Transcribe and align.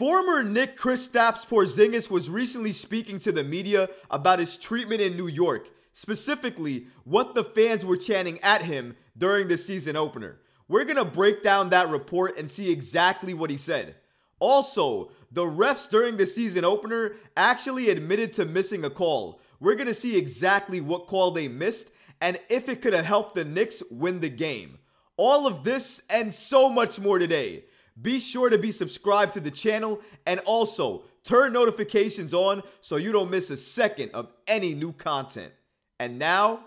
Former 0.00 0.42
Knick 0.42 0.78
Kristaps 0.78 1.46
Porzingis 1.46 2.08
was 2.08 2.30
recently 2.30 2.72
speaking 2.72 3.18
to 3.18 3.32
the 3.32 3.44
media 3.44 3.90
about 4.10 4.38
his 4.38 4.56
treatment 4.56 5.02
in 5.02 5.14
New 5.14 5.26
York, 5.26 5.68
specifically 5.92 6.86
what 7.04 7.34
the 7.34 7.44
fans 7.44 7.84
were 7.84 7.98
chanting 7.98 8.40
at 8.40 8.62
him 8.62 8.96
during 9.18 9.46
the 9.46 9.58
season 9.58 9.96
opener. 9.96 10.38
We're 10.68 10.86
going 10.86 10.96
to 10.96 11.04
break 11.04 11.42
down 11.42 11.68
that 11.68 11.90
report 11.90 12.38
and 12.38 12.50
see 12.50 12.72
exactly 12.72 13.34
what 13.34 13.50
he 13.50 13.58
said. 13.58 13.94
Also, 14.38 15.10
the 15.32 15.44
refs 15.44 15.90
during 15.90 16.16
the 16.16 16.24
season 16.24 16.64
opener 16.64 17.16
actually 17.36 17.90
admitted 17.90 18.32
to 18.32 18.46
missing 18.46 18.86
a 18.86 18.90
call. 18.90 19.42
We're 19.60 19.74
going 19.74 19.86
to 19.86 19.92
see 19.92 20.16
exactly 20.16 20.80
what 20.80 21.08
call 21.08 21.30
they 21.32 21.46
missed 21.46 21.88
and 22.22 22.40
if 22.48 22.70
it 22.70 22.80
could 22.80 22.94
have 22.94 23.04
helped 23.04 23.34
the 23.34 23.44
Knicks 23.44 23.82
win 23.90 24.20
the 24.20 24.30
game. 24.30 24.78
All 25.18 25.46
of 25.46 25.62
this 25.62 26.00
and 26.08 26.32
so 26.32 26.70
much 26.70 26.98
more 26.98 27.18
today. 27.18 27.64
Be 28.00 28.20
sure 28.20 28.48
to 28.48 28.58
be 28.58 28.72
subscribed 28.72 29.34
to 29.34 29.40
the 29.40 29.50
channel 29.50 30.00
and 30.26 30.40
also 30.40 31.04
turn 31.24 31.52
notifications 31.52 32.32
on 32.32 32.62
so 32.80 32.96
you 32.96 33.12
don't 33.12 33.30
miss 33.30 33.50
a 33.50 33.56
second 33.56 34.10
of 34.12 34.32
any 34.46 34.74
new 34.74 34.92
content. 34.92 35.52
And 35.98 36.18
now, 36.18 36.60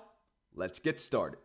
let's 0.54 0.80
get 0.80 1.00
started. 1.00 1.40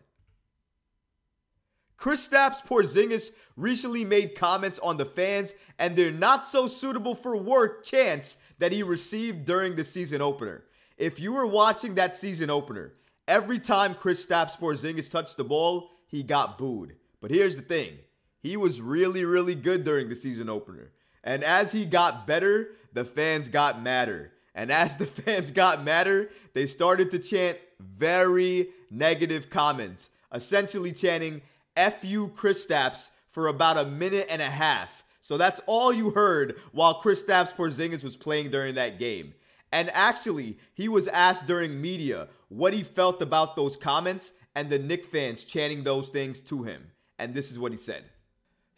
Kristaps 1.98 2.64
Porzingis 2.64 3.32
recently 3.56 4.04
made 4.04 4.36
comments 4.36 4.78
on 4.80 4.96
the 4.96 5.04
fans 5.04 5.54
and 5.78 5.96
their 5.96 6.12
not 6.12 6.46
so 6.46 6.68
suitable 6.68 7.14
for 7.14 7.36
work 7.36 7.84
chance 7.84 8.36
that 8.58 8.72
he 8.72 8.82
received 8.82 9.44
during 9.44 9.74
the 9.74 9.84
season 9.84 10.20
opener. 10.22 10.64
If 10.96 11.18
you 11.18 11.32
were 11.32 11.46
watching 11.46 11.94
that 11.94 12.14
season 12.14 12.50
opener, 12.50 12.94
every 13.26 13.58
time 13.58 13.94
Kristaps 13.94 14.58
Porzingis 14.58 15.10
touched 15.10 15.36
the 15.36 15.44
ball, 15.44 15.90
he 16.06 16.22
got 16.22 16.56
booed. 16.56 16.94
But 17.20 17.30
here's 17.32 17.56
the 17.56 17.62
thing 17.62 17.98
he 18.40 18.56
was 18.56 18.80
really, 18.80 19.24
really 19.24 19.54
good 19.54 19.84
during 19.84 20.08
the 20.08 20.16
season 20.16 20.48
opener. 20.48 20.90
And 21.24 21.42
as 21.44 21.72
he 21.72 21.84
got 21.84 22.26
better, 22.26 22.70
the 22.92 23.04
fans 23.04 23.48
got 23.48 23.82
madder. 23.82 24.32
And 24.54 24.70
as 24.70 24.96
the 24.96 25.06
fans 25.22 25.50
got 25.50 25.84
madder, 25.84 26.30
they 26.54 26.66
started 26.66 27.10
to 27.10 27.18
chant 27.18 27.58
very 27.80 28.70
negative 28.90 29.50
comments, 29.50 30.10
essentially 30.32 30.92
chanting 30.92 31.42
F 31.76 32.04
you 32.04 32.28
Kristaps 32.28 33.10
for 33.30 33.48
about 33.48 33.76
a 33.76 33.84
minute 33.84 34.26
and 34.30 34.42
a 34.42 34.50
half. 34.50 35.04
So 35.20 35.36
that's 35.36 35.60
all 35.66 35.92
you 35.92 36.10
heard 36.10 36.56
while 36.72 37.02
Kristaps 37.02 37.54
Porzingis 37.54 38.02
was 38.02 38.16
playing 38.16 38.50
during 38.50 38.74
that 38.76 38.98
game. 38.98 39.34
And 39.72 39.90
actually, 39.92 40.58
he 40.74 40.88
was 40.88 41.06
asked 41.08 41.46
during 41.46 41.80
media 41.80 42.28
what 42.48 42.72
he 42.72 42.82
felt 42.82 43.20
about 43.20 43.54
those 43.54 43.76
comments 43.76 44.32
and 44.54 44.70
the 44.70 44.78
Knick 44.78 45.04
fans 45.04 45.44
chanting 45.44 45.84
those 45.84 46.08
things 46.08 46.40
to 46.40 46.62
him. 46.62 46.82
And 47.18 47.34
this 47.34 47.50
is 47.50 47.58
what 47.58 47.72
he 47.72 47.78
said. 47.78 48.04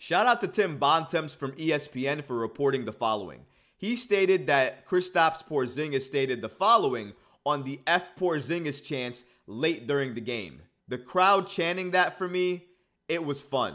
Shout 0.03 0.25
out 0.25 0.41
to 0.41 0.49
Tim 0.49 0.79
Bontemps 0.79 1.35
from 1.35 1.53
ESPN 1.53 2.25
for 2.25 2.35
reporting 2.39 2.87
the 2.87 2.91
following. 2.93 3.45
He 3.77 3.97
stated 3.97 4.47
that 4.47 4.89
Kristaps 4.89 5.47
Porzingis 5.47 6.05
stated 6.05 6.41
the 6.41 6.49
following 6.49 7.13
on 7.45 7.65
the 7.65 7.81
F 7.87 8.17
Porzingis 8.19 8.83
chance 8.83 9.25
late 9.47 9.87
during 9.87 10.15
the 10.15 10.23
game. 10.23 10.63
The 10.89 10.97
crowd 10.97 11.47
chanting 11.49 11.91
that 11.91 12.17
for 12.17 12.27
me, 12.27 12.65
it 13.11 13.23
was 13.23 13.43
fun. 13.43 13.75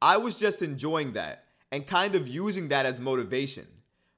I 0.00 0.18
was 0.18 0.38
just 0.38 0.62
enjoying 0.62 1.14
that 1.14 1.42
and 1.72 1.84
kind 1.84 2.14
of 2.14 2.28
using 2.28 2.68
that 2.68 2.86
as 2.86 3.00
motivation. 3.00 3.66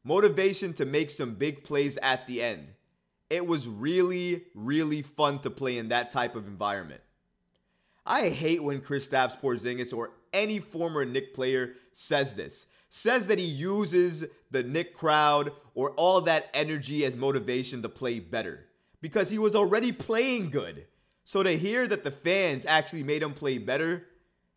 Motivation 0.04 0.74
to 0.74 0.84
make 0.84 1.08
some 1.08 1.36
big 1.36 1.64
plays 1.64 1.96
at 2.02 2.26
the 2.26 2.42
end. 2.42 2.66
It 3.30 3.46
was 3.46 3.66
really, 3.66 4.44
really 4.54 5.00
fun 5.00 5.38
to 5.38 5.48
play 5.48 5.78
in 5.78 5.88
that 5.88 6.10
type 6.10 6.36
of 6.36 6.46
environment. 6.46 7.00
I 8.10 8.28
hate 8.28 8.60
when 8.60 8.80
Chris 8.80 9.08
Kristaps 9.08 9.40
Porzingis 9.40 9.96
or 9.96 10.10
any 10.32 10.58
former 10.58 11.04
Knick 11.04 11.32
player 11.32 11.74
says 11.92 12.34
this. 12.34 12.66
Says 12.88 13.28
that 13.28 13.38
he 13.38 13.44
uses 13.44 14.24
the 14.50 14.64
Knick 14.64 14.94
crowd 14.94 15.52
or 15.76 15.92
all 15.92 16.20
that 16.22 16.50
energy 16.52 17.04
as 17.04 17.14
motivation 17.14 17.82
to 17.82 17.88
play 17.88 18.18
better 18.18 18.66
because 19.00 19.30
he 19.30 19.38
was 19.38 19.54
already 19.54 19.92
playing 19.92 20.50
good. 20.50 20.86
So 21.22 21.44
to 21.44 21.56
hear 21.56 21.86
that 21.86 22.02
the 22.02 22.10
fans 22.10 22.66
actually 22.66 23.04
made 23.04 23.22
him 23.22 23.32
play 23.32 23.58
better, 23.58 24.08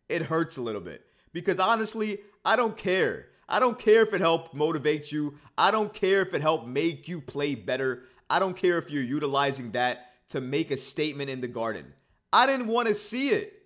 it 0.08 0.22
hurts 0.22 0.56
a 0.56 0.62
little 0.62 0.80
bit. 0.80 1.06
Because 1.32 1.60
honestly, 1.60 2.18
I 2.44 2.56
don't 2.56 2.76
care. 2.76 3.26
I 3.48 3.60
don't 3.60 3.78
care 3.78 4.02
if 4.02 4.12
it 4.12 4.20
helped 4.20 4.52
motivate 4.52 5.12
you. 5.12 5.38
I 5.56 5.70
don't 5.70 5.94
care 5.94 6.22
if 6.22 6.34
it 6.34 6.42
helped 6.42 6.66
make 6.66 7.06
you 7.06 7.20
play 7.20 7.54
better. 7.54 8.02
I 8.28 8.40
don't 8.40 8.56
care 8.56 8.78
if 8.78 8.90
you're 8.90 9.04
utilizing 9.04 9.70
that 9.72 10.10
to 10.30 10.40
make 10.40 10.72
a 10.72 10.76
statement 10.76 11.30
in 11.30 11.40
the 11.40 11.46
garden. 11.46 11.92
I 12.34 12.46
didn't 12.46 12.66
want 12.66 12.88
to 12.88 12.94
see 12.94 13.28
it. 13.28 13.62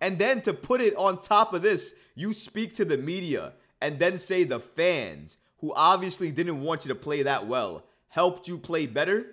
And 0.00 0.16
then 0.16 0.42
to 0.42 0.54
put 0.54 0.80
it 0.80 0.94
on 0.94 1.20
top 1.20 1.54
of 1.54 1.62
this, 1.62 1.92
you 2.14 2.32
speak 2.32 2.76
to 2.76 2.84
the 2.84 2.96
media 2.96 3.54
and 3.80 3.98
then 3.98 4.16
say 4.16 4.44
the 4.44 4.60
fans, 4.60 5.38
who 5.58 5.74
obviously 5.74 6.30
didn't 6.30 6.62
want 6.62 6.84
you 6.84 6.90
to 6.90 6.94
play 6.94 7.24
that 7.24 7.48
well, 7.48 7.84
helped 8.08 8.46
you 8.46 8.58
play 8.58 8.86
better. 8.86 9.26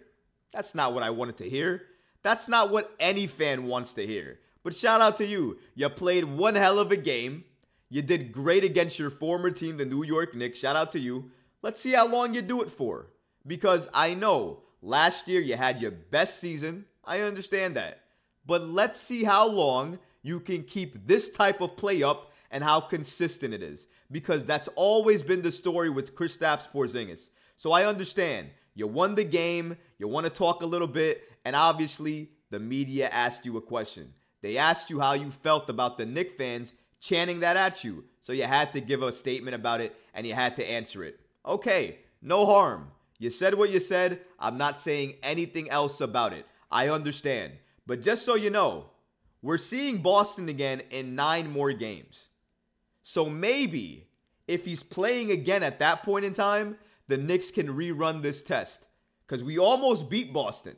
That's 0.51 0.73
not 0.73 0.95
what 0.95 1.03
I 1.03 1.11
wanted 1.11 1.37
to 1.37 1.49
hear. 1.49 1.83
That's 2.23 2.47
not 2.47 2.71
what 2.71 2.91
any 2.99 3.27
fan 3.27 3.67
wants 3.67 3.93
to 3.93 4.05
hear. 4.05 4.39
But 4.63 4.75
shout 4.75 5.01
out 5.01 5.17
to 5.17 5.25
you. 5.25 5.59
You 5.75 5.87
played 5.89 6.23
one 6.23 6.55
hell 6.55 6.79
of 6.79 6.91
a 6.91 6.97
game. 6.97 7.43
You 7.89 8.01
did 8.01 8.31
great 8.31 8.63
against 8.63 8.97
your 8.97 9.11
former 9.11 9.51
team, 9.51 9.77
the 9.77 9.85
New 9.85 10.03
York 10.03 10.33
Knicks. 10.33 10.57
Shout 10.57 10.75
out 10.75 10.91
to 10.93 10.99
you. 10.99 11.29
Let's 11.61 11.79
see 11.79 11.93
how 11.93 12.07
long 12.07 12.33
you 12.33 12.41
do 12.41 12.63
it 12.63 12.71
for. 12.71 13.11
Because 13.45 13.87
I 13.93 14.15
know 14.15 14.63
last 14.81 15.27
year 15.27 15.41
you 15.41 15.57
had 15.57 15.79
your 15.79 15.91
best 15.91 16.39
season. 16.39 16.85
I 17.03 17.21
understand 17.21 17.75
that. 17.75 18.01
But 18.49 18.67
let's 18.67 18.99
see 18.99 19.23
how 19.23 19.47
long 19.47 19.99
you 20.23 20.39
can 20.39 20.63
keep 20.63 21.05
this 21.05 21.29
type 21.29 21.61
of 21.61 21.77
play 21.77 22.01
up 22.01 22.33
and 22.49 22.63
how 22.63 22.79
consistent 22.79 23.53
it 23.53 23.61
is. 23.61 23.85
Because 24.11 24.43
that's 24.43 24.67
always 24.69 25.21
been 25.21 25.43
the 25.43 25.51
story 25.51 25.91
with 25.91 26.15
Kristaps 26.15 26.67
Porzingis. 26.67 27.29
So 27.57 27.71
I 27.71 27.85
understand. 27.85 28.49
You 28.73 28.87
won 28.87 29.13
the 29.13 29.23
game. 29.23 29.77
You 29.99 30.07
want 30.07 30.25
to 30.25 30.31
talk 30.31 30.63
a 30.63 30.65
little 30.65 30.87
bit. 30.87 31.31
And 31.45 31.55
obviously, 31.55 32.31
the 32.49 32.59
media 32.59 33.07
asked 33.09 33.45
you 33.45 33.55
a 33.57 33.61
question. 33.61 34.11
They 34.41 34.57
asked 34.57 34.89
you 34.89 34.99
how 34.99 35.13
you 35.13 35.29
felt 35.29 35.69
about 35.69 35.99
the 35.99 36.07
Knick 36.07 36.35
fans 36.35 36.73
chanting 36.99 37.41
that 37.41 37.55
at 37.55 37.83
you. 37.83 38.03
So 38.23 38.33
you 38.33 38.45
had 38.45 38.73
to 38.73 38.81
give 38.81 39.03
a 39.03 39.13
statement 39.13 39.53
about 39.53 39.79
it 39.79 39.95
and 40.15 40.25
you 40.25 40.33
had 40.33 40.55
to 40.55 40.67
answer 40.67 41.03
it. 41.03 41.19
Okay, 41.45 41.99
no 42.23 42.47
harm. 42.47 42.87
You 43.19 43.29
said 43.29 43.53
what 43.53 43.69
you 43.69 43.79
said. 43.79 44.21
I'm 44.39 44.57
not 44.57 44.79
saying 44.79 45.17
anything 45.21 45.69
else 45.69 46.01
about 46.01 46.33
it. 46.33 46.47
I 46.71 46.89
understand. 46.89 47.53
But 47.89 48.03
just 48.03 48.23
so 48.23 48.35
you 48.35 48.51
know, 48.51 48.85
we're 49.41 49.57
seeing 49.57 50.03
Boston 50.03 50.47
again 50.47 50.83
in 50.91 51.15
nine 51.15 51.51
more 51.51 51.73
games. 51.73 52.27
So 53.01 53.25
maybe 53.25 54.07
if 54.47 54.63
he's 54.63 54.83
playing 54.83 55.31
again 55.31 55.63
at 55.63 55.79
that 55.79 56.03
point 56.03 56.23
in 56.23 56.35
time, 56.35 56.77
the 57.07 57.17
Knicks 57.17 57.49
can 57.49 57.65
rerun 57.67 58.21
this 58.21 58.43
test. 58.43 58.85
Because 59.25 59.43
we 59.43 59.57
almost 59.57 60.07
beat 60.07 60.31
Boston. 60.31 60.75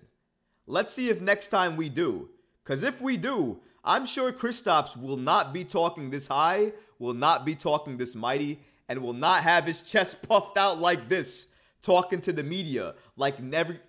Let's 0.67 0.94
see 0.94 1.09
if 1.09 1.19
next 1.19 1.49
time 1.49 1.75
we 1.75 1.89
do. 1.89 2.29
Because 2.63 2.81
if 2.81 3.01
we 3.01 3.17
do, 3.17 3.59
I'm 3.83 4.05
sure 4.05 4.31
Kristaps 4.31 4.95
will 4.95 5.17
not 5.17 5.51
be 5.51 5.66
talking 5.66 6.11
this 6.11 6.28
high, 6.28 6.72
will 6.97 7.13
not 7.13 7.45
be 7.45 7.55
talking 7.55 7.97
this 7.97 8.16
mighty, 8.16 8.61
and 8.88 9.01
will 9.01 9.11
not 9.11 9.43
have 9.43 9.66
his 9.66 9.81
chest 9.81 10.22
puffed 10.22 10.57
out 10.57 10.79
like 10.79 11.09
this, 11.09 11.47
talking 11.81 12.22
to 12.22 12.31
the 12.31 12.43
media 12.43 12.95
like 13.17 13.41
never, 13.41 13.81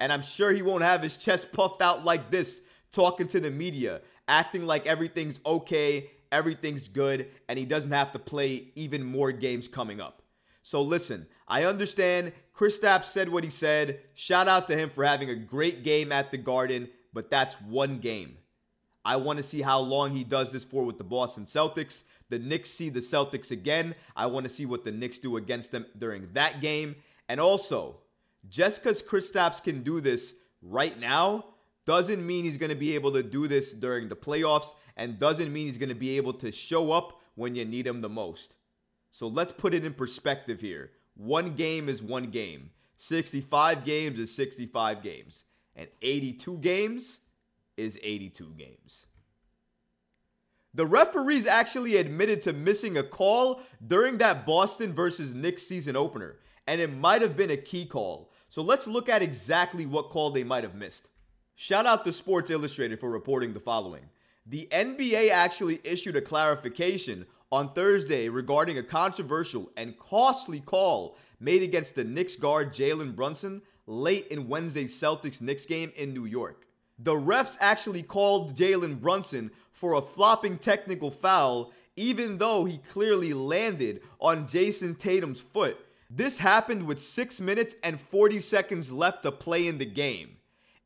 and 0.00 0.12
I'm 0.12 0.22
sure 0.22 0.52
he 0.52 0.62
won't 0.62 0.82
have 0.82 1.02
his 1.02 1.16
chest 1.16 1.52
puffed 1.52 1.82
out 1.82 2.04
like 2.04 2.30
this, 2.30 2.62
talking 2.90 3.28
to 3.28 3.38
the 3.38 3.50
media, 3.50 4.00
acting 4.26 4.66
like 4.66 4.86
everything's 4.86 5.38
okay, 5.46 6.10
everything's 6.32 6.88
good, 6.88 7.28
and 7.48 7.58
he 7.58 7.64
doesn't 7.64 7.92
have 7.92 8.12
to 8.12 8.18
play 8.18 8.72
even 8.74 9.04
more 9.04 9.30
games 9.30 9.68
coming 9.68 10.00
up. 10.00 10.22
So 10.62 10.82
listen, 10.82 11.26
I 11.46 11.64
understand 11.64 12.32
Chris 12.52 12.78
Kristaps 12.78 13.04
said 13.04 13.28
what 13.28 13.44
he 13.44 13.50
said. 13.50 14.00
Shout 14.14 14.48
out 14.48 14.66
to 14.68 14.76
him 14.76 14.90
for 14.90 15.04
having 15.04 15.30
a 15.30 15.34
great 15.34 15.84
game 15.84 16.12
at 16.12 16.30
the 16.30 16.38
Garden, 16.38 16.88
but 17.12 17.30
that's 17.30 17.54
one 17.62 17.98
game. 17.98 18.36
I 19.04 19.16
want 19.16 19.38
to 19.38 19.42
see 19.42 19.62
how 19.62 19.80
long 19.80 20.14
he 20.14 20.24
does 20.24 20.52
this 20.52 20.64
for 20.64 20.84
with 20.84 20.98
the 20.98 21.04
Boston 21.04 21.46
Celtics. 21.46 22.02
The 22.28 22.38
Knicks 22.38 22.70
see 22.70 22.90
the 22.90 23.00
Celtics 23.00 23.50
again. 23.50 23.94
I 24.14 24.26
want 24.26 24.44
to 24.44 24.52
see 24.52 24.66
what 24.66 24.84
the 24.84 24.92
Knicks 24.92 25.18
do 25.18 25.36
against 25.38 25.70
them 25.70 25.86
during 25.98 26.28
that 26.34 26.60
game. 26.60 26.96
And 27.28 27.40
also, 27.40 27.96
just 28.48 28.82
because 28.82 29.02
Kristaps 29.02 29.62
can 29.62 29.82
do 29.82 30.00
this 30.00 30.34
right 30.62 30.98
now 30.98 31.44
doesn't 31.86 32.24
mean 32.24 32.44
he's 32.44 32.56
going 32.56 32.70
to 32.70 32.76
be 32.76 32.94
able 32.94 33.12
to 33.12 33.22
do 33.22 33.48
this 33.48 33.72
during 33.72 34.08
the 34.08 34.16
playoffs 34.16 34.74
and 34.96 35.18
doesn't 35.18 35.52
mean 35.52 35.66
he's 35.66 35.78
going 35.78 35.88
to 35.88 35.94
be 35.94 36.16
able 36.16 36.32
to 36.34 36.52
show 36.52 36.92
up 36.92 37.20
when 37.34 37.54
you 37.54 37.64
need 37.64 37.86
him 37.86 38.00
the 38.00 38.08
most. 38.08 38.54
So 39.10 39.26
let's 39.26 39.52
put 39.52 39.74
it 39.74 39.84
in 39.84 39.94
perspective 39.94 40.60
here. 40.60 40.90
One 41.16 41.54
game 41.54 41.88
is 41.88 42.02
one 42.02 42.30
game. 42.30 42.70
65 42.98 43.84
games 43.84 44.18
is 44.18 44.34
65 44.34 45.02
games. 45.02 45.44
And 45.74 45.88
82 46.02 46.58
games 46.58 47.20
is 47.76 47.98
82 48.02 48.54
games. 48.56 49.06
The 50.74 50.86
referees 50.86 51.46
actually 51.46 51.96
admitted 51.96 52.42
to 52.42 52.52
missing 52.52 52.98
a 52.98 53.02
call 53.02 53.60
during 53.86 54.18
that 54.18 54.46
Boston 54.46 54.92
versus 54.92 55.34
Knicks 55.34 55.64
season 55.64 55.96
opener, 55.96 56.36
and 56.68 56.80
it 56.80 56.94
might 56.94 57.22
have 57.22 57.36
been 57.36 57.50
a 57.50 57.56
key 57.56 57.86
call. 57.86 58.29
So 58.50 58.62
let's 58.62 58.88
look 58.88 59.08
at 59.08 59.22
exactly 59.22 59.86
what 59.86 60.10
call 60.10 60.30
they 60.30 60.42
might 60.42 60.64
have 60.64 60.74
missed. 60.74 61.08
Shout 61.54 61.86
out 61.86 62.04
to 62.04 62.12
Sports 62.12 62.50
Illustrated 62.50 62.98
for 62.98 63.08
reporting 63.08 63.52
the 63.52 63.60
following. 63.60 64.02
The 64.46 64.68
NBA 64.72 65.30
actually 65.30 65.80
issued 65.84 66.16
a 66.16 66.20
clarification 66.20 67.26
on 67.52 67.72
Thursday 67.74 68.28
regarding 68.28 68.78
a 68.78 68.82
controversial 68.82 69.70
and 69.76 69.96
costly 69.98 70.58
call 70.58 71.16
made 71.38 71.62
against 71.62 71.94
the 71.94 72.02
Knicks 72.02 72.34
guard 72.34 72.72
Jalen 72.72 73.14
Brunson 73.14 73.62
late 73.86 74.26
in 74.28 74.48
Wednesday's 74.48 74.98
Celtics 75.00 75.40
Knicks 75.40 75.64
game 75.64 75.92
in 75.94 76.12
New 76.12 76.24
York. 76.24 76.66
The 76.98 77.14
refs 77.14 77.56
actually 77.60 78.02
called 78.02 78.56
Jalen 78.56 79.00
Brunson 79.00 79.52
for 79.72 79.94
a 79.94 80.02
flopping 80.02 80.58
technical 80.58 81.12
foul, 81.12 81.72
even 81.94 82.38
though 82.38 82.64
he 82.64 82.78
clearly 82.90 83.32
landed 83.32 84.00
on 84.18 84.48
Jayson 84.48 84.96
Tatum's 84.96 85.40
foot. 85.40 85.78
This 86.12 86.38
happened 86.38 86.86
with 86.86 87.00
6 87.00 87.40
minutes 87.40 87.76
and 87.84 88.00
40 88.00 88.40
seconds 88.40 88.90
left 88.90 89.22
to 89.22 89.30
play 89.30 89.68
in 89.68 89.78
the 89.78 89.86
game. 89.86 90.38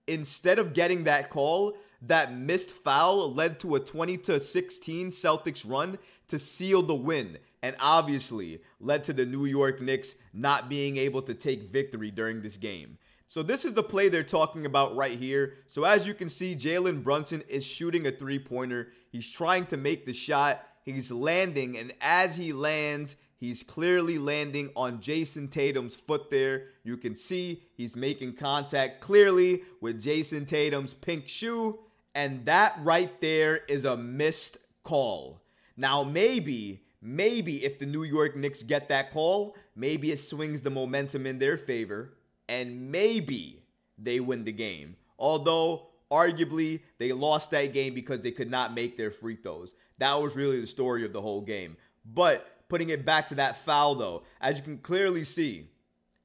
Instead 0.06 0.59
of 0.59 0.75
getting 0.75 1.05
that 1.05 1.31
call, 1.31 1.79
that 2.03 2.37
missed 2.37 2.71
foul 2.71 3.32
led 3.32 3.59
to 3.61 3.76
a 3.76 3.81
20 3.81 4.19
to 4.19 4.38
16 4.38 5.09
Celtics 5.09 5.65
run 5.67 5.99
to 6.29 6.38
seal 6.38 6.82
the 6.82 6.94
win 6.94 7.38
and 7.62 7.75
obviously 7.81 8.61
led 8.81 9.03
to 9.05 9.15
the 9.15 9.25
New 9.25 9.47
York 9.47 9.81
Knicks 9.81 10.15
not 10.35 10.69
being 10.69 10.99
able 10.99 11.23
to 11.23 11.32
take 11.32 11.73
victory 11.73 12.11
during 12.11 12.43
this 12.43 12.59
game. 12.59 12.99
So 13.26 13.43
this 13.43 13.65
is 13.65 13.73
the 13.73 13.82
play 13.82 14.11
they're 14.11 14.23
talking 14.23 14.67
about 14.67 14.94
right 14.94 15.19
here. 15.19 15.55
So 15.69 15.85
as 15.85 16.06
you 16.06 16.12
can 16.12 16.29
see, 16.29 16.55
Jalen 16.55 17.03
Brunson 17.03 17.43
is 17.49 17.65
shooting 17.65 18.06
a 18.06 18.12
three-pointer. 18.12 18.88
He's 19.11 19.29
trying 19.29 19.65
to 19.67 19.79
make 19.79 20.05
the 20.05 20.12
shot. 20.12 20.67
He's 20.82 21.11
landing, 21.11 21.79
and 21.79 21.94
as 22.03 22.37
he 22.37 22.53
lands, 22.53 23.17
he's 23.39 23.63
clearly 23.63 24.19
landing 24.19 24.71
on 24.77 25.01
Jayson 25.01 25.49
Tatum's 25.49 25.95
foot 25.95 26.31
there. 26.31 26.69
You 26.83 26.97
can 26.97 27.15
see 27.15 27.63
he's 27.75 27.97
making 27.97 28.35
contact 28.35 29.01
clearly 29.01 29.63
with 29.81 30.03
Jayson 30.03 30.47
Tatum's 30.47 30.95
pink 30.95 31.29
shoe, 31.29 31.79
and 32.15 32.45
that 32.47 32.79
right 32.83 33.21
there 33.21 33.59
is 33.69 33.85
a 33.85 33.97
missed 33.97 34.59
call. 34.83 35.41
Now, 35.77 36.05
maybe, 36.05 36.83
maybe 37.03 37.65
if 37.65 37.79
the 37.79 37.87
New 37.87 38.05
York 38.05 38.37
Knicks 38.37 38.63
get 38.63 38.89
that 38.89 39.13
call, 39.13 39.57
maybe 39.75 40.13
it 40.13 40.19
swings 40.19 40.61
the 40.61 40.71
momentum 40.71 41.27
in 41.27 41.39
their 41.39 41.57
favor, 41.57 42.15
and 42.49 42.91
maybe 42.91 43.63
they 43.99 44.21
win 44.21 44.45
the 44.45 44.53
game. 44.53 44.97
Although, 45.19 45.89
arguably, 46.11 46.81
they 46.99 47.13
lost 47.13 47.51
that 47.51 47.73
game 47.73 47.95
because 47.95 48.21
they 48.21 48.31
could 48.31 48.51
not 48.51 48.75
make 48.75 48.97
their 48.97 49.11
free 49.11 49.37
throws. 49.37 49.75
That 49.99 50.15
was 50.15 50.37
really 50.37 50.61
the 50.61 50.67
story 50.67 51.05
of 51.05 51.13
the 51.13 51.23
whole 51.23 51.41
game. 51.41 51.77
But 52.05 52.69
putting 52.69 52.91
it 52.91 53.05
back 53.05 53.29
to 53.29 53.35
that 53.37 53.65
foul, 53.65 53.95
though, 53.95 54.23
as 54.41 54.56
you 54.59 54.62
can 54.62 54.79
clearly 54.79 55.25
see, 55.25 55.69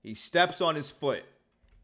he 0.01 0.13
steps 0.13 0.61
on 0.61 0.75
his 0.75 0.89
foot. 0.89 1.23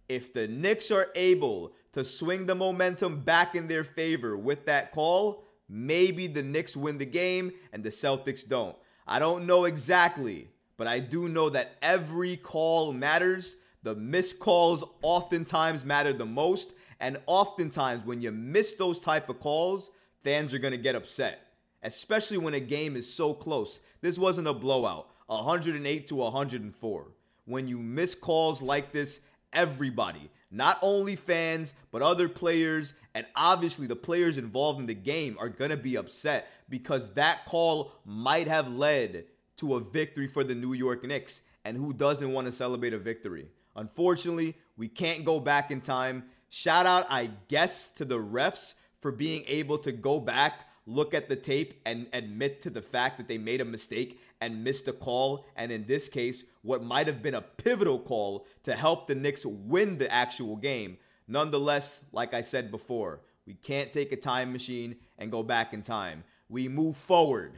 If 0.07 0.33
the 0.33 0.47
Knicks 0.47 0.91
are 0.91 1.09
able 1.15 1.73
to 1.93 2.03
swing 2.03 2.45
the 2.45 2.55
momentum 2.55 3.21
back 3.21 3.55
in 3.55 3.67
their 3.67 3.83
favor 3.83 4.37
with 4.37 4.65
that 4.65 4.91
call, 4.91 5.45
maybe 5.67 6.27
the 6.27 6.43
Knicks 6.43 6.75
win 6.77 6.97
the 6.97 7.05
game 7.05 7.51
and 7.73 7.83
the 7.83 7.89
Celtics 7.89 8.47
don't. 8.47 8.75
I 9.07 9.19
don't 9.19 9.45
know 9.45 9.65
exactly, 9.65 10.49
but 10.77 10.87
I 10.87 10.99
do 10.99 11.29
know 11.29 11.49
that 11.49 11.75
every 11.81 12.37
call 12.37 12.91
matters. 12.91 13.55
The 13.83 13.95
missed 13.95 14.39
calls 14.39 14.83
oftentimes 15.01 15.85
matter 15.85 16.11
the 16.11 16.25
most, 16.25 16.73
and 16.99 17.19
oftentimes 17.27 18.05
when 18.05 18.21
you 18.21 18.31
miss 18.31 18.73
those 18.73 18.99
type 18.99 19.29
of 19.29 19.39
calls, 19.39 19.91
fans 20.23 20.53
are 20.53 20.59
going 20.59 20.71
to 20.71 20.77
get 20.77 20.95
upset, 20.95 21.44
especially 21.85 22.37
when 22.37 22.55
a 22.55 22.59
game 22.59 22.95
is 22.95 23.11
so 23.11 23.33
close. 23.33 23.79
This 24.01 24.17
wasn't 24.17 24.47
a 24.47 24.53
blowout, 24.53 25.09
108 25.27 26.07
to 26.07 26.15
104. 26.15 27.07
When 27.45 27.67
you 27.67 27.77
miss 27.77 28.15
calls 28.15 28.61
like 28.61 28.91
this, 28.91 29.19
everybody, 29.53 30.29
not 30.51 30.79
only 30.81 31.15
fans, 31.15 31.73
but 31.91 32.01
other 32.01 32.27
players, 32.27 32.93
and 33.13 33.25
obviously 33.35 33.87
the 33.87 33.95
players 33.95 34.37
involved 34.37 34.79
in 34.79 34.85
the 34.85 34.93
game 34.93 35.37
are 35.39 35.47
going 35.47 35.71
to 35.71 35.77
be 35.77 35.95
upset 35.95 36.47
because 36.69 37.13
that 37.13 37.45
call 37.45 37.93
might 38.03 38.47
have 38.47 38.73
led 38.73 39.25
to 39.57 39.75
a 39.75 39.79
victory 39.79 40.27
for 40.27 40.43
the 40.43 40.55
New 40.55 40.73
York 40.73 41.03
Knicks. 41.03 41.41
And 41.63 41.77
who 41.77 41.93
doesn't 41.93 42.31
want 42.31 42.45
to 42.45 42.51
celebrate 42.51 42.93
a 42.93 42.99
victory? 42.99 43.47
Unfortunately, 43.75 44.55
we 44.77 44.87
can't 44.87 45.25
go 45.25 45.39
back 45.39 45.71
in 45.71 45.81
time. 45.81 46.23
Shout 46.49 46.85
out, 46.85 47.05
I 47.09 47.31
guess, 47.47 47.87
to 47.95 48.05
the 48.05 48.17
refs 48.17 48.73
for 49.01 49.11
being 49.11 49.43
able 49.47 49.77
to 49.79 49.91
go 49.91 50.19
back, 50.19 50.67
look 50.85 51.13
at 51.13 51.29
the 51.29 51.35
tape, 51.35 51.81
and 51.85 52.07
admit 52.13 52.61
to 52.61 52.69
the 52.69 52.81
fact 52.81 53.17
that 53.17 53.27
they 53.27 53.37
made 53.37 53.61
a 53.61 53.65
mistake 53.65 54.19
and 54.41 54.63
missed 54.63 54.87
a 54.87 54.93
call. 54.93 55.45
And 55.55 55.71
in 55.71 55.85
this 55.85 56.07
case, 56.07 56.43
what 56.61 56.83
might 56.83 57.07
have 57.07 57.23
been 57.23 57.35
a 57.35 57.41
pivotal 57.41 57.99
call 57.99 58.45
to 58.63 58.75
help 58.75 59.07
the 59.07 59.15
Knicks 59.15 59.45
win 59.45 59.97
the 59.97 60.11
actual 60.11 60.55
game. 60.55 60.97
Nonetheless, 61.27 62.01
like 62.11 62.33
I 62.33 62.41
said 62.41 62.69
before, 62.69 63.21
we 63.47 63.55
can't 63.55 63.91
take 63.91 64.11
a 64.11 64.17
time 64.17 64.51
machine 64.51 64.95
and 65.17 65.31
go 65.31 65.41
back 65.41 65.73
in 65.73 65.81
time. 65.81 66.23
We 66.49 66.67
move 66.67 66.97
forward, 66.97 67.53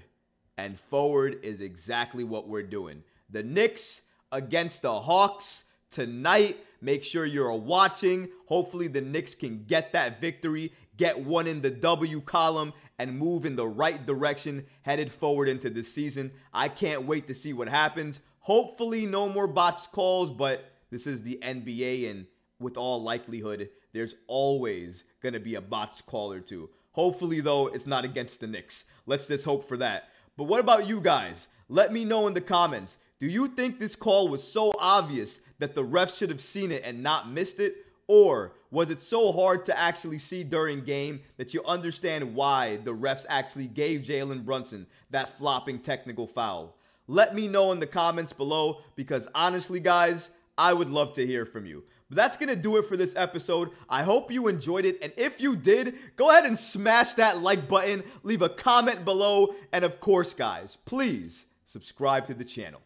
and 0.57 0.79
forward 0.79 1.39
is 1.43 1.61
exactly 1.61 2.23
what 2.23 2.47
we're 2.47 2.63
doing. 2.63 3.03
The 3.29 3.43
Knicks 3.43 4.01
against 4.31 4.81
the 4.81 4.99
Hawks 4.99 5.65
tonight. 5.91 6.57
Make 6.79 7.03
sure 7.03 7.25
you're 7.25 7.53
watching. 7.53 8.29
Hopefully, 8.45 8.87
the 8.87 9.01
Knicks 9.01 9.35
can 9.35 9.65
get 9.65 9.91
that 9.93 10.21
victory, 10.21 10.71
get 10.95 11.19
one 11.19 11.47
in 11.47 11.61
the 11.61 11.71
W 11.71 12.21
column, 12.21 12.71
and 12.99 13.17
move 13.17 13.45
in 13.45 13.55
the 13.55 13.67
right 13.67 14.05
direction 14.05 14.65
headed 14.81 15.11
forward 15.11 15.47
into 15.47 15.69
the 15.69 15.83
season. 15.83 16.31
I 16.53 16.69
can't 16.69 17.03
wait 17.05 17.27
to 17.27 17.33
see 17.33 17.53
what 17.53 17.69
happens. 17.69 18.19
Hopefully, 18.39 19.05
no 19.05 19.29
more 19.29 19.47
botched 19.47 19.91
calls, 19.91 20.31
but 20.31 20.71
this 20.89 21.05
is 21.05 21.21
the 21.21 21.39
NBA, 21.43 22.09
and 22.09 22.25
with 22.59 22.77
all 22.77 23.03
likelihood, 23.03 23.69
there's 23.93 24.15
always 24.27 25.03
going 25.21 25.33
to 25.33 25.39
be 25.39 25.55
a 25.55 25.61
botched 25.61 26.05
call 26.05 26.31
or 26.31 26.39
two. 26.39 26.69
Hopefully, 26.91 27.41
though, 27.41 27.67
it's 27.67 27.85
not 27.85 28.05
against 28.05 28.39
the 28.39 28.47
Knicks. 28.47 28.85
Let's 29.05 29.27
just 29.27 29.45
hope 29.45 29.67
for 29.67 29.77
that. 29.77 30.09
But 30.37 30.45
what 30.45 30.59
about 30.59 30.87
you 30.87 31.01
guys? 31.01 31.47
Let 31.69 31.91
me 31.91 32.05
know 32.05 32.27
in 32.27 32.33
the 32.33 32.41
comments. 32.41 32.97
Do 33.19 33.27
you 33.27 33.47
think 33.47 33.79
this 33.79 33.95
call 33.95 34.27
was 34.27 34.43
so 34.43 34.73
obvious 34.79 35.39
that 35.59 35.75
the 35.75 35.83
refs 35.83 36.17
should 36.17 36.29
have 36.29 36.41
seen 36.41 36.71
it 36.71 36.83
and 36.85 37.03
not 37.03 37.29
missed 37.29 37.59
it? 37.59 37.75
Or 38.07 38.53
was 38.71 38.89
it 38.89 39.01
so 39.01 39.31
hard 39.31 39.65
to 39.65 39.77
actually 39.77 40.19
see 40.19 40.43
during 40.43 40.81
game 40.81 41.21
that 41.37 41.53
you 41.53 41.63
understand 41.65 42.33
why 42.33 42.77
the 42.77 42.93
refs 42.93 43.25
actually 43.27 43.67
gave 43.67 44.01
Jalen 44.01 44.45
Brunson 44.45 44.87
that 45.09 45.37
flopping 45.37 45.79
technical 45.79 46.25
foul? 46.25 46.75
Let 47.07 47.35
me 47.35 47.47
know 47.47 47.71
in 47.71 47.79
the 47.79 47.87
comments 47.87 48.33
below 48.33 48.81
because 48.95 49.27
honestly, 49.35 49.79
guys, 49.79 50.31
I 50.57 50.73
would 50.73 50.89
love 50.89 51.13
to 51.13 51.25
hear 51.25 51.45
from 51.45 51.65
you. 51.65 51.83
But 52.09 52.15
that's 52.15 52.37
going 52.37 52.49
to 52.49 52.55
do 52.55 52.77
it 52.77 52.87
for 52.87 52.95
this 52.95 53.13
episode. 53.15 53.71
I 53.89 54.03
hope 54.03 54.31
you 54.31 54.47
enjoyed 54.47 54.85
it. 54.85 54.97
And 55.01 55.11
if 55.17 55.41
you 55.41 55.55
did, 55.55 55.95
go 56.15 56.29
ahead 56.29 56.45
and 56.45 56.57
smash 56.57 57.13
that 57.13 57.41
like 57.41 57.67
button, 57.67 58.03
leave 58.23 58.41
a 58.41 58.49
comment 58.49 59.03
below, 59.03 59.55
and 59.73 59.83
of 59.83 59.99
course, 59.99 60.33
guys, 60.33 60.77
please 60.85 61.45
subscribe 61.65 62.25
to 62.27 62.33
the 62.33 62.45
channel. 62.45 62.81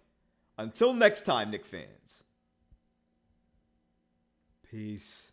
Until 0.57 0.93
next 0.93 1.23
time, 1.23 1.51
Knick 1.51 1.65
fans. 1.65 2.20
Peace. 4.71 5.30